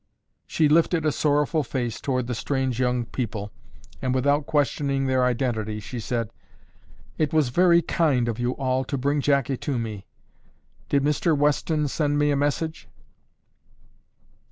[0.47, 3.51] She lifted a sorrowful face toward the strange young people
[4.01, 6.31] and without questioning their identity, she said,
[7.19, 10.07] "It was very kind of you all to bring Jackie to me.
[10.89, 11.37] Did Mr.
[11.37, 12.87] Weston send me a message?"